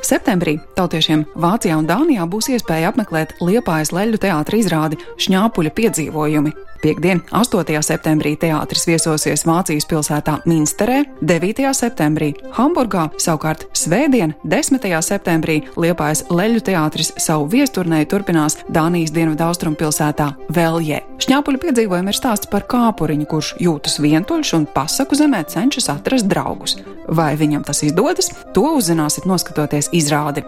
[0.05, 6.53] Septembrī tautiešiem Vācijā un Dānijā būs iespēja apmeklēt Liepājas leļu teātra izrādi Šņāpuļa piedzīvojumi.
[6.85, 7.79] Piektdien, 8.
[7.81, 11.71] septembrī teātris viesosies Vācijas pilsētā Minsterē, 9.
[11.73, 14.85] septembrī Hamburgā, savukārt Svētdien, 10.
[15.01, 21.01] septembrī Liepājas leļu teātris savu viesturnēju turpinās Dānijas dienvidaustrumu pilsētā Veljē.
[21.25, 26.77] Šņāpuļa piedzīvojumi ir stāsts par kāpuriņu, kurš jūtas vientuļš un pasaku zemē cenšas atrast draugus.
[27.07, 30.45] Vai viņam tas izdodas, to uzzināsiet noskatoties izrādi.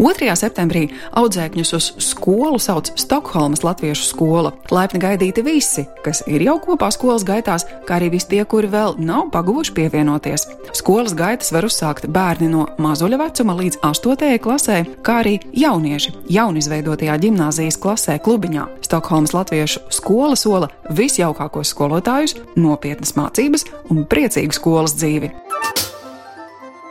[0.00, 0.32] 2.
[0.32, 0.86] septembrī
[1.20, 4.54] audzēkņus uz skolu sauc Stokholmas Latviešu skola.
[4.72, 8.96] Laipni gaidīti visi, kas ir jau kopā skolas gaitās, kā arī visi tie, kuri vēl
[8.96, 10.46] nav paguvuši pievienoties.
[10.72, 14.40] Skolas gaitas var uzsākt bērni no mazuļa vecuma līdz 8.
[14.40, 18.70] klasē, kā arī jaunieši jaunizveidotajā gimnāzijas klasē klubiņā.
[18.88, 25.34] Stokholmas Latviešu skola sola visjaukākos skolotājus, nopietnas mācības un priecīgu skolas dzīvi.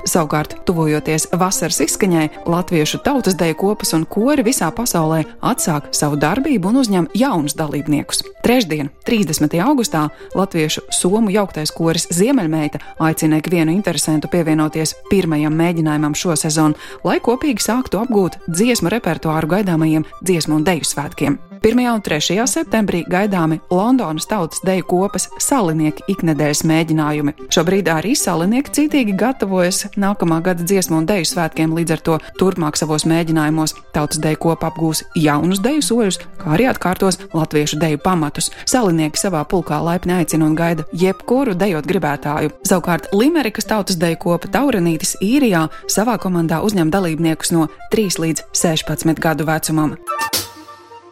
[0.07, 6.71] Savukārt, tuvojoties vasaras izskaņai, latviešu tautas deju kopas un kori visā pasaulē atsāk savu darbību
[6.71, 8.23] un uzņem jaunus dalībniekus.
[8.45, 9.57] Trešdien, 30.
[9.59, 10.05] augustā,
[10.39, 17.67] latviešu somu jauktais koris Ziemeļmeita aicina ikvienu interesantu pievienoties pirmajam mēģinājumam šo sezonu, lai kopīgi
[17.67, 21.39] sāktu apgūt dziesmu repertuāru gaidāmajiem dziesmu un deju svētkiem.
[21.61, 21.75] 1.
[21.91, 22.47] un 3.
[22.47, 27.33] septembrī gaidāmi Londonas tautas deju kopas salinieki iknedēļas mēģinājumi.
[27.51, 32.77] Šobrīd arī salinieki cītīgi gatavojas nākamā gada dziesmu un deju svētkiem, līdz ar to turpmāk
[32.79, 38.51] savos mēģinājumos tautas deju kopa apgūs jaunus deju soļus, kā arī atkārtos latviešu deju pamatus.
[38.69, 42.53] Salinieki savā pulkā laipni aicina un gaida jebkuru dejot gribētāju.
[42.69, 49.23] Savukārt Limerikas tautas deju kopa Taurenītis īrijā savā komandā uzņem dalībniekus no 3 līdz 16
[49.23, 49.95] gadu vecumam.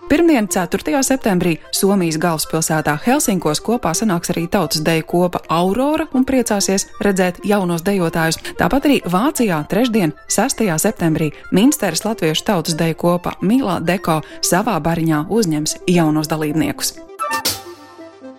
[0.07, 1.03] Pirmdien, 4.
[1.03, 7.83] septembrī, Somijas galvaspilsētā Helsinkos kopā sanāks arī tautas deju kopa Aurora un priecāsies redzēt jaunos
[7.83, 8.39] dejotājus.
[8.55, 10.63] Tāpat arī Vācijā trešdien, 6.
[10.79, 16.95] septembrī, Minsteres latviešu tautas deju kopa Milā Deko savā bariņā uzņems jaunos dalībniekus.